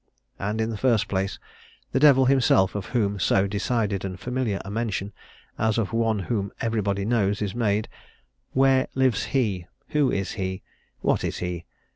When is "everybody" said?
6.59-7.05